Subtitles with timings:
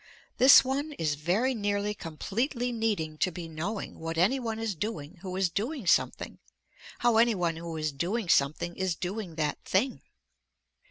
[0.39, 5.17] This one is very nearly completely needing to be knowing what any one is doing
[5.21, 6.39] who is doing something,
[6.97, 10.01] how any one who is doing something is doing that thing.